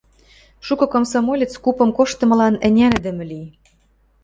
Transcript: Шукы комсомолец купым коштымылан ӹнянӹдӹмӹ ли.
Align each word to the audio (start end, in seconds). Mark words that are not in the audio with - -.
Шукы 0.65 0.85
комсомолец 0.93 1.51
купым 1.63 1.89
коштымылан 1.97 2.55
ӹнянӹдӹмӹ 2.67 3.25
ли. 3.31 3.41